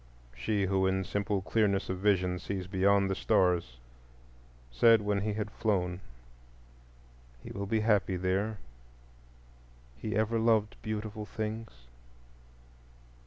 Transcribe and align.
She 0.35 0.65
who 0.65 0.87
in 0.87 1.03
simple 1.03 1.43
clearness 1.43 1.87
of 1.87 1.99
vision 1.99 2.39
sees 2.39 2.65
beyond 2.65 3.07
the 3.07 3.13
stars 3.13 3.77
said 4.71 4.99
when 5.03 5.21
he 5.21 5.33
had 5.33 5.51
flown, 5.51 6.01
"He 7.43 7.51
will 7.51 7.67
be 7.67 7.81
happy 7.81 8.15
There; 8.17 8.57
he 9.95 10.15
ever 10.15 10.39
loved 10.39 10.75
beautiful 10.81 11.27
things." 11.27 11.69